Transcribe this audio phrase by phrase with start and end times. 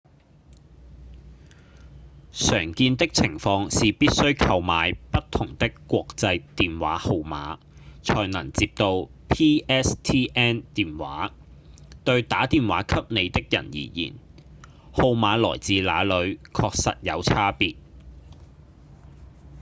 [2.31, 7.59] 常見的情況是必須購買不同的國際電話號碼
[8.01, 11.33] 才能接到 pstn 電話
[12.03, 14.15] 對打電話給你的人而言
[14.91, 17.75] 號碼來自哪裡確實有差別